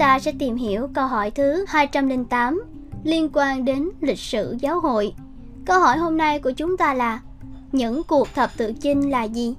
[0.00, 2.62] Ta sẽ tìm hiểu câu hỏi thứ 208
[3.04, 5.14] liên quan đến lịch sử giáo hội.
[5.64, 7.20] Câu hỏi hôm nay của chúng ta là
[7.72, 9.54] những cuộc thập tự chinh là gì?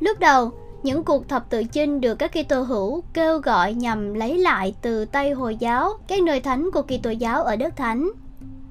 [0.00, 0.50] Lúc đầu,
[0.82, 5.04] những cuộc thập tự chinh được các Kitô hữu kêu gọi nhằm lấy lại từ
[5.04, 8.10] Tây Hồi giáo các nơi thánh của Kitô giáo ở đất thánh.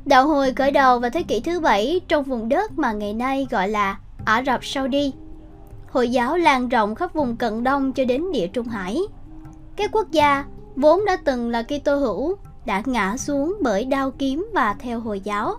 [0.05, 3.47] Đạo hồi khởi đầu vào thế kỷ thứ bảy trong vùng đất mà ngày nay
[3.49, 5.13] gọi là Ả Rập Saudi.
[5.91, 8.99] Hồi giáo lan rộng khắp vùng cận đông cho đến địa Trung Hải.
[9.75, 14.49] Các quốc gia vốn đã từng là Kitô hữu đã ngã xuống bởi đao kiếm
[14.53, 15.55] và theo Hồi giáo.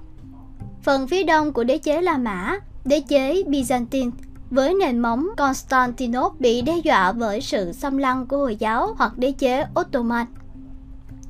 [0.83, 4.11] Phần phía đông của đế chế La Mã, đế chế Byzantine
[4.51, 9.19] với nền móng Constantinople bị đe dọa bởi sự xâm lăng của Hồi giáo hoặc
[9.19, 10.27] đế chế Ottoman.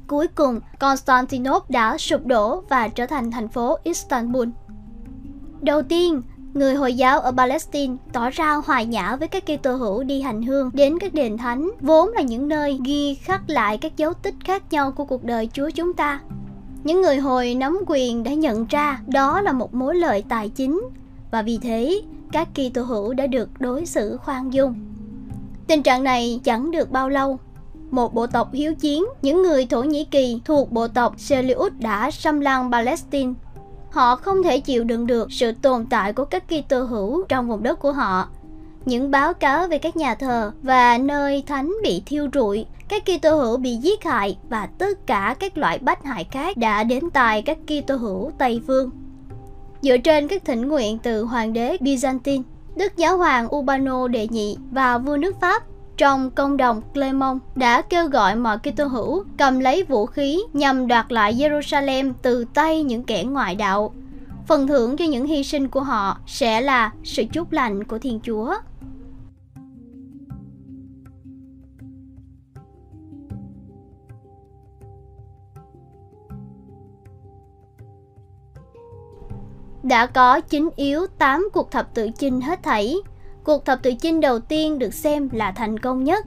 [0.06, 4.48] Cuối cùng, Constantinople đã sụp đổ và trở thành thành phố Istanbul.
[5.60, 6.22] Đầu tiên,
[6.54, 10.42] Người Hồi giáo ở Palestine tỏ ra hòa nhã với các Kitô hữu đi hành
[10.42, 14.34] hương đến các đền thánh, vốn là những nơi ghi khắc lại các dấu tích
[14.44, 16.20] khác nhau của cuộc đời Chúa chúng ta.
[16.84, 20.88] Những người hồi nắm quyền đã nhận ra đó là một mối lợi tài chính
[21.30, 24.74] và vì thế các Kitô hữu đã được đối xử khoan dung.
[25.66, 27.38] Tình trạng này chẳng được bao lâu.
[27.90, 32.10] Một bộ tộc hiếu chiến, những người Thổ Nhĩ Kỳ thuộc bộ tộc Seleucid đã
[32.10, 33.34] xâm lăng Palestine
[33.90, 37.62] Họ không thể chịu đựng được sự tồn tại của các Kitô hữu trong vùng
[37.62, 38.28] đất của họ.
[38.84, 43.34] Những báo cáo về các nhà thờ và nơi thánh bị thiêu rụi, các Kitô
[43.34, 47.42] hữu bị giết hại và tất cả các loại bách hại khác đã đến tài
[47.42, 48.90] các Kitô hữu Tây phương.
[49.82, 52.42] Dựa trên các thỉnh nguyện từ hoàng đế Byzantine,
[52.76, 55.62] Đức Giáo hoàng Urbano đệ nhị và vua nước Pháp
[55.98, 60.86] trong công đồng Clermont đã kêu gọi mọi Kitô hữu cầm lấy vũ khí nhằm
[60.86, 63.92] đoạt lại Jerusalem từ tay những kẻ ngoại đạo.
[64.46, 68.20] Phần thưởng cho những hy sinh của họ sẽ là sự chúc lành của Thiên
[68.22, 68.54] Chúa.
[79.82, 82.96] Đã có chính yếu 8 cuộc thập tự chinh hết thảy,
[83.48, 86.26] Cuộc thập tự chinh đầu tiên được xem là thành công nhất.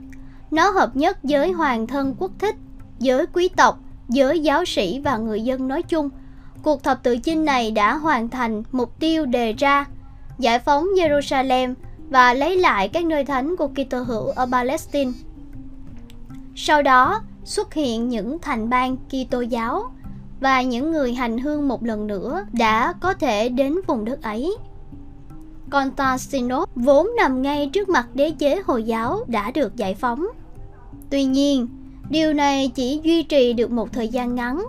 [0.50, 2.54] Nó hợp nhất giới hoàng thân quốc thích,
[2.98, 3.78] giới quý tộc,
[4.08, 6.08] giới giáo sĩ và người dân nói chung.
[6.62, 9.84] Cuộc thập tự chinh này đã hoàn thành mục tiêu đề ra,
[10.38, 11.74] giải phóng Jerusalem
[12.10, 15.12] và lấy lại các nơi thánh của Kitô hữu ở Palestine.
[16.54, 19.84] Sau đó xuất hiện những thành bang Kitô giáo
[20.40, 24.56] và những người hành hương một lần nữa đã có thể đến vùng đất ấy.
[25.72, 30.26] Constantinople vốn nằm ngay trước mặt đế chế Hồi giáo đã được giải phóng.
[31.10, 31.68] Tuy nhiên,
[32.10, 34.64] điều này chỉ duy trì được một thời gian ngắn.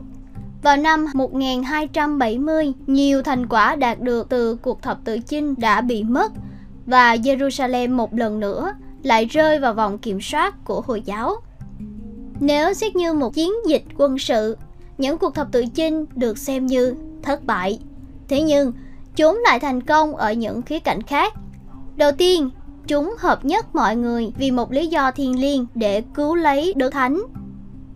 [0.62, 6.04] Vào năm 1270, nhiều thành quả đạt được từ cuộc thập tự chinh đã bị
[6.04, 6.32] mất
[6.86, 8.74] và Jerusalem một lần nữa
[9.04, 11.36] lại rơi vào vòng kiểm soát của Hồi giáo.
[12.40, 14.58] Nếu xét như một chiến dịch quân sự,
[14.98, 17.80] những cuộc thập tự chinh được xem như thất bại.
[18.28, 18.72] Thế nhưng,
[19.16, 21.34] chúng lại thành công ở những khía cạnh khác.
[21.96, 22.50] Đầu tiên,
[22.88, 26.90] chúng hợp nhất mọi người vì một lý do thiêng liêng để cứu lấy Đức
[26.90, 27.22] thánh.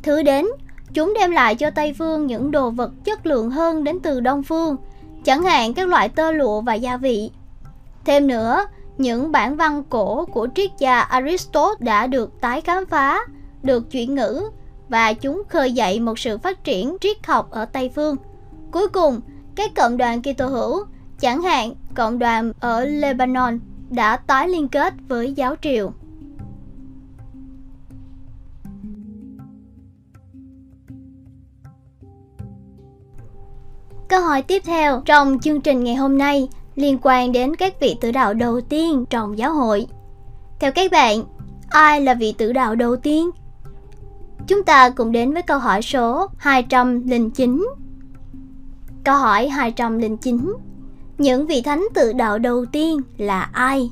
[0.03, 0.45] Thứ đến,
[0.93, 4.43] chúng đem lại cho Tây phương những đồ vật chất lượng hơn đến từ Đông
[4.43, 4.75] phương,
[5.23, 7.31] chẳng hạn các loại tơ lụa và gia vị.
[8.05, 8.65] Thêm nữa,
[8.97, 13.19] những bản văn cổ của triết gia Aristotle đã được tái khám phá,
[13.63, 14.49] được chuyển ngữ
[14.89, 18.15] và chúng khơi dậy một sự phát triển triết học ở Tây phương.
[18.71, 19.21] Cuối cùng,
[19.55, 20.85] các cộng đoàn Kitô hữu
[21.19, 23.59] Chẳng hạn, cộng đoàn ở Lebanon
[23.89, 25.91] đã tái liên kết với giáo triều.
[34.07, 37.95] Câu hỏi tiếp theo trong chương trình ngày hôm nay liên quan đến các vị
[38.01, 39.87] tử đạo đầu tiên trong giáo hội.
[40.59, 41.23] Theo các bạn,
[41.69, 43.29] ai là vị tử đạo đầu tiên?
[44.47, 47.67] Chúng ta cùng đến với câu hỏi số 209.
[49.03, 50.53] Câu hỏi 209
[51.17, 53.91] những vị thánh tự đạo đầu tiên là ai?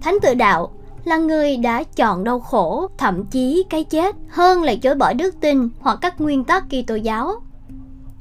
[0.00, 0.72] Thánh tự đạo
[1.04, 5.40] là người đã chọn đau khổ, thậm chí cái chết hơn là chối bỏ đức
[5.40, 7.32] tin hoặc các nguyên tắc Kitô giáo.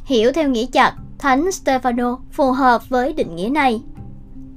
[0.06, 3.82] Hiểu theo nghĩa chặt, Thánh Stefano phù hợp với định nghĩa này.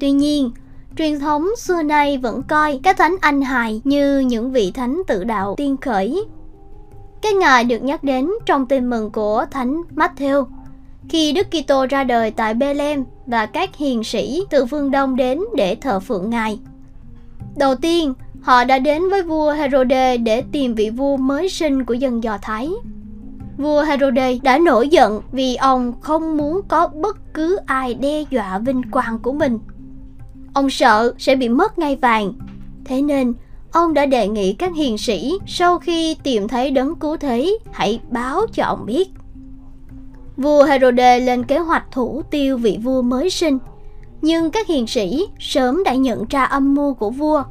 [0.01, 0.51] Tuy nhiên,
[0.99, 5.25] truyền thống xưa nay vẫn coi các thánh anh hài như những vị thánh tự
[5.25, 6.25] đạo tiên khởi.
[7.23, 10.45] Các ngài được nhắc đến trong tin mừng của Thánh Matthew
[11.09, 15.41] khi Đức Kitô ra đời tại Bethlehem và các hiền sĩ từ phương Đông đến
[15.57, 16.59] để thờ phượng ngài.
[17.57, 21.95] Đầu tiên, họ đã đến với vua Herode để tìm vị vua mới sinh của
[21.95, 22.71] dân Do Thái.
[23.59, 28.59] Vua Herode đã nổi giận vì ông không muốn có bất cứ ai đe dọa
[28.59, 29.59] vinh quang của mình.
[30.59, 32.33] Ông sợ sẽ bị mất ngay vàng.
[32.85, 33.35] Thế nên,
[33.73, 38.01] ông đã đề nghị các hiền sĩ sau khi tìm thấy đấng cứu thế hãy
[38.11, 39.09] báo cho ông biết.
[40.37, 43.59] Vua Herode lên kế hoạch thủ tiêu vị vua mới sinh
[44.23, 47.43] nhưng các hiền sĩ sớm đã nhận ra âm mưu của vua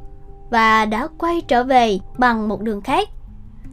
[0.49, 3.09] và đã quay trở về bằng một đường khác.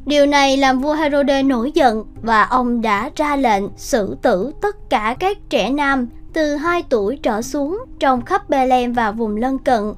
[0.06, 4.90] Điều này làm vua Herode nổi giận và ông đã ra lệnh xử tử tất
[4.90, 9.58] cả các trẻ nam từ 2 tuổi trở xuống trong khắp Bethlehem và vùng lân
[9.58, 9.94] cận.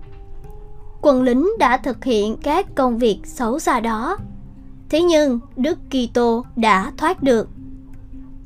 [1.02, 4.16] Quân lính đã thực hiện các công việc xấu xa đó.
[4.90, 7.48] Thế nhưng Đức Kitô đã thoát được.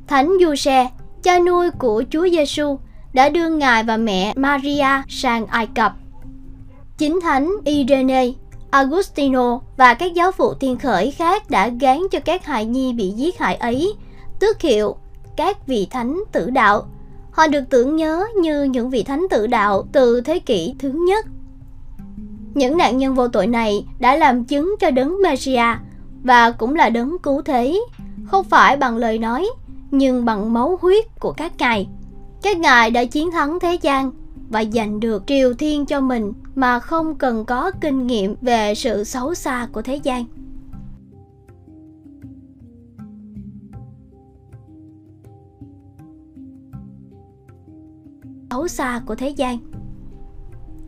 [0.07, 0.89] Thánh Giuse,
[1.23, 2.79] cha nuôi của Chúa Giêsu,
[3.13, 5.93] đã đưa ngài và mẹ Maria sang Ai Cập.
[6.97, 8.25] Chính thánh Irene,
[8.71, 13.09] Agustino và các giáo phụ thiên khởi khác đã gán cho các hài nhi bị
[13.09, 13.93] giết hại ấy
[14.39, 14.95] tước hiệu
[15.35, 16.87] các vị thánh tử đạo.
[17.31, 21.25] Họ được tưởng nhớ như những vị thánh tự đạo từ thế kỷ thứ nhất.
[22.53, 25.75] Những nạn nhân vô tội này đã làm chứng cho đấng Messia
[26.23, 27.79] và cũng là đấng cứu thế,
[28.25, 29.49] không phải bằng lời nói
[29.91, 31.87] nhưng bằng máu huyết của các ngài.
[32.41, 34.11] Các ngài đã chiến thắng thế gian
[34.49, 39.03] và giành được triều thiên cho mình mà không cần có kinh nghiệm về sự
[39.03, 40.25] xấu xa của thế gian.
[48.51, 49.57] Xấu xa của thế gian.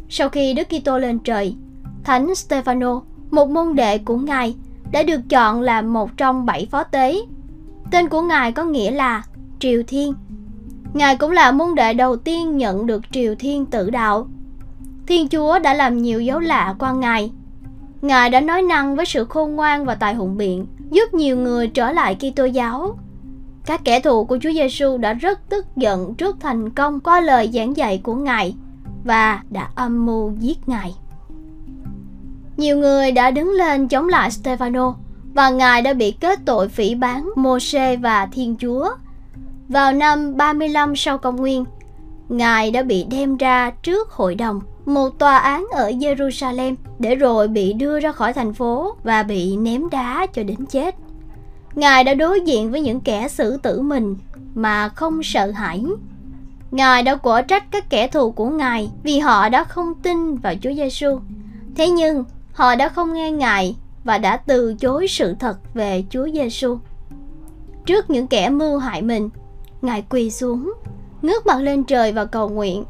[0.09, 1.55] Sau khi Đức Kitô lên trời,
[2.03, 3.01] Thánh Stefano,
[3.31, 4.55] một môn đệ của Ngài,
[4.91, 7.19] đã được chọn làm một trong bảy phó tế.
[7.91, 9.23] Tên của Ngài có nghĩa là
[9.59, 10.13] Triều Thiên
[10.93, 14.27] Ngài cũng là môn đệ đầu tiên nhận được triều thiên tử đạo.
[15.07, 17.31] Thiên Chúa đã làm nhiều dấu lạ qua Ngài.
[18.01, 21.67] Ngài đã nói năng với sự khôn ngoan và tài hùng biện, giúp nhiều người
[21.67, 22.97] trở lại Kitô giáo.
[23.65, 27.49] Các kẻ thù của Chúa Giêsu đã rất tức giận trước thành công qua lời
[27.53, 28.55] giảng dạy của Ngài
[29.03, 30.95] và đã âm mưu giết Ngài.
[32.57, 34.93] Nhiều người đã đứng lên chống lại Stefano
[35.33, 38.89] và Ngài đã bị kết tội phỉ bán Mô-xê và Thiên Chúa
[39.69, 41.65] vào năm 35 sau công nguyên,
[42.29, 47.47] Ngài đã bị đem ra trước hội đồng, một tòa án ở Jerusalem, để rồi
[47.47, 50.95] bị đưa ra khỏi thành phố và bị ném đá cho đến chết.
[51.75, 54.15] Ngài đã đối diện với những kẻ xử tử mình
[54.55, 55.83] mà không sợ hãi.
[56.71, 60.53] Ngài đã quả trách các kẻ thù của Ngài vì họ đã không tin vào
[60.61, 61.19] Chúa Giêsu.
[61.75, 66.27] Thế nhưng họ đã không nghe Ngài và đã từ chối sự thật về Chúa
[66.33, 66.77] Giêsu.
[67.85, 69.29] Trước những kẻ mưu hại mình,
[69.81, 70.73] Ngài quỳ xuống,
[71.21, 72.83] ngước mặt lên trời và cầu nguyện.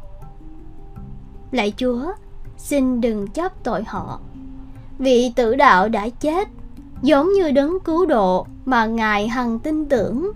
[1.50, 2.12] Lạy Chúa,
[2.56, 4.20] xin đừng chấp tội họ.
[4.98, 6.48] Vị tử đạo đã chết,
[7.02, 10.32] giống như đấng cứu độ mà Ngài hằng tin tưởng.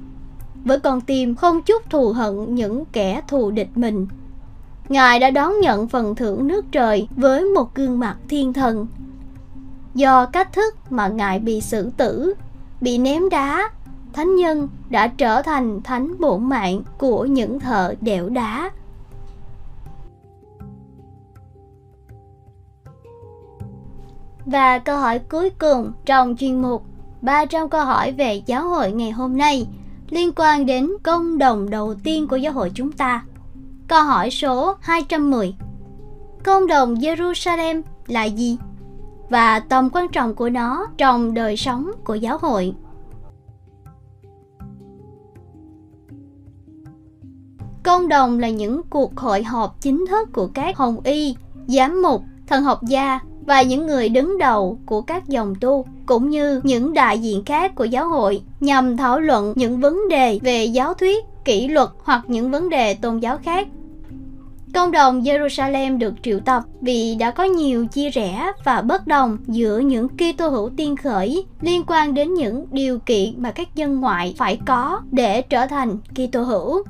[0.64, 4.06] Với con tim không chút thù hận những kẻ thù địch mình.
[4.88, 8.86] Ngài đã đón nhận phần thưởng nước trời với một gương mặt thiên thần.
[9.94, 12.34] Do cách thức mà Ngài bị xử tử,
[12.80, 13.70] bị ném đá
[14.12, 18.70] thánh nhân đã trở thành thánh bổn mạng của những thợ đẽo đá.
[24.50, 26.82] Và câu hỏi cuối cùng trong chuyên mục
[27.22, 29.66] 300 câu hỏi về giáo hội ngày hôm nay
[30.10, 33.24] liên quan đến công đồng đầu tiên của giáo hội chúng ta.
[33.88, 35.54] Câu hỏi số 210
[36.44, 38.58] Công đồng Jerusalem là gì?
[39.30, 42.74] Và tầm quan trọng của nó trong đời sống của giáo hội.
[47.82, 51.36] Công đồng là những cuộc hội họp chính thức của các hồng y,
[51.66, 56.30] giám mục, thần học gia và những người đứng đầu của các dòng tu cũng
[56.30, 60.64] như những đại diện khác của giáo hội nhằm thảo luận những vấn đề về
[60.64, 63.68] giáo thuyết, kỷ luật hoặc những vấn đề tôn giáo khác.
[64.74, 69.38] Công đồng Jerusalem được triệu tập vì đã có nhiều chia rẽ và bất đồng
[69.46, 74.00] giữa những Kitô hữu tiên khởi liên quan đến những điều kiện mà các dân
[74.00, 76.82] ngoại phải có để trở thành Kitô hữu.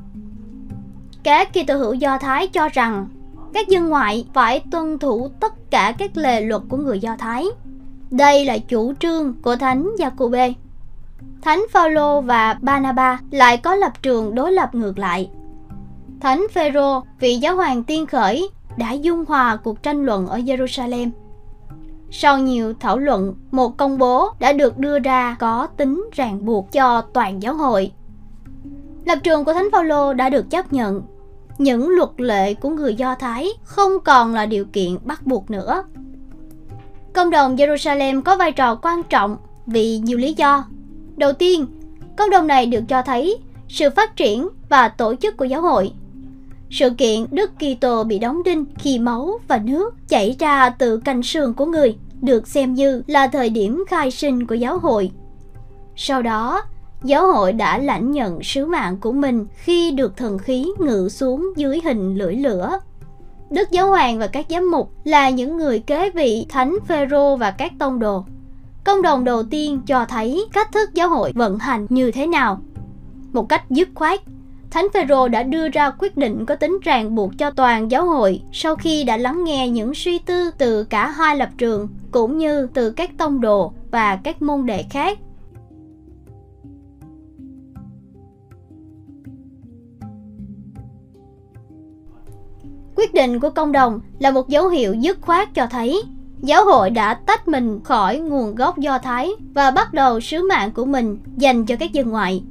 [1.23, 3.07] Các Kitô hữu Do Thái cho rằng
[3.59, 7.47] các dân ngoại phải tuân thủ tất cả các lề luật của người Do Thái.
[8.11, 10.55] Đây là chủ trương của Thánh Giacôbê.
[11.43, 15.31] Thánh Phaolô và Banaba lại có lập trường đối lập ngược lại.
[16.21, 21.11] Thánh Phêrô, vị giáo hoàng tiên khởi, đã dung hòa cuộc tranh luận ở Jerusalem.
[22.11, 26.73] Sau nhiều thảo luận, một công bố đã được đưa ra có tính ràng buộc
[26.73, 27.93] cho toàn giáo hội.
[29.05, 31.03] Lập trường của Thánh Phaolô đã được chấp nhận
[31.59, 35.85] những luật lệ của người Do Thái không còn là điều kiện bắt buộc nữa.
[37.13, 39.37] Công đồng Jerusalem có vai trò quan trọng
[39.67, 40.65] vì nhiều lý do.
[41.17, 41.67] Đầu tiên,
[42.17, 43.39] công đồng này được cho thấy
[43.69, 45.93] sự phát triển và tổ chức của giáo hội.
[46.71, 51.23] Sự kiện Đức Kitô bị đóng đinh khi máu và nước chảy ra từ cành
[51.23, 55.11] sườn của người được xem như là thời điểm khai sinh của giáo hội.
[55.97, 56.63] Sau đó,
[57.03, 61.53] giáo hội đã lãnh nhận sứ mạng của mình khi được thần khí ngự xuống
[61.57, 62.79] dưới hình lưỡi lửa.
[63.51, 67.51] Đức Giáo Hoàng và các giám mục là những người kế vị Thánh Phêrô và
[67.51, 68.25] các tông đồ.
[68.85, 72.61] Công đồng đầu tiên cho thấy cách thức giáo hội vận hành như thế nào.
[73.33, 74.21] Một cách dứt khoát,
[74.71, 78.43] Thánh Phêrô đã đưa ra quyết định có tính ràng buộc cho toàn giáo hội
[78.53, 82.67] sau khi đã lắng nghe những suy tư từ cả hai lập trường cũng như
[82.75, 85.19] từ các tông đồ và các môn đệ khác
[92.99, 96.03] Quyết định của công đồng là một dấu hiệu dứt khoát cho thấy
[96.41, 100.71] giáo hội đã tách mình khỏi nguồn gốc Do Thái và bắt đầu sứ mạng
[100.73, 102.43] của mình dành cho các dân ngoại.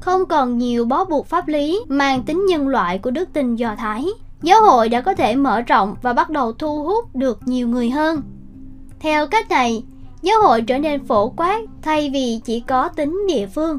[0.00, 3.74] Không còn nhiều bó buộc pháp lý mang tính nhân loại của đức tin Do
[3.78, 4.06] Thái,
[4.42, 7.90] giáo hội đã có thể mở rộng và bắt đầu thu hút được nhiều người
[7.90, 8.22] hơn.
[9.00, 9.84] Theo cách này,
[10.22, 13.78] giáo hội trở nên phổ quát thay vì chỉ có tính địa phương.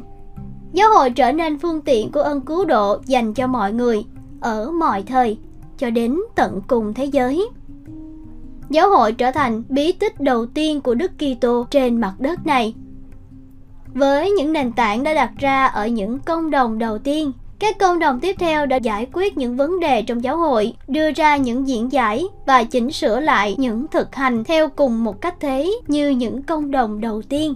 [0.73, 4.03] Giáo hội trở nên phương tiện của ân cứu độ dành cho mọi người
[4.41, 5.37] ở mọi thời
[5.79, 7.49] cho đến tận cùng thế giới.
[8.69, 12.73] Giáo hội trở thành bí tích đầu tiên của Đức Kitô trên mặt đất này.
[13.93, 17.99] Với những nền tảng đã đặt ra ở những công đồng đầu tiên, các công
[17.99, 21.67] đồng tiếp theo đã giải quyết những vấn đề trong giáo hội, đưa ra những
[21.67, 26.09] diễn giải và chỉnh sửa lại những thực hành theo cùng một cách thế như
[26.09, 27.55] những công đồng đầu tiên.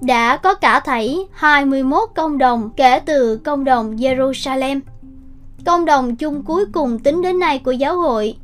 [0.00, 4.80] Đã có cả thảy 21 công đồng kể từ công đồng Jerusalem
[5.64, 8.36] Công đồng chung cuối cùng tính đến nay của giáo hội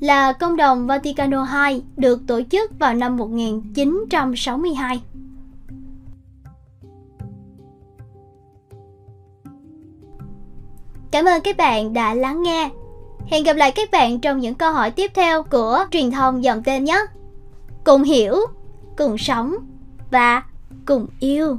[0.00, 5.02] là công đồng Vaticano II được tổ chức vào năm 1962.
[11.10, 12.70] Cảm ơn các bạn đã lắng nghe.
[13.26, 16.62] Hẹn gặp lại các bạn trong những câu hỏi tiếp theo của truyền thông dòng
[16.62, 16.98] tên nhé.
[17.84, 18.36] Cùng hiểu,
[18.96, 19.54] cùng sống
[20.10, 20.42] và
[20.86, 21.58] cùng yêu.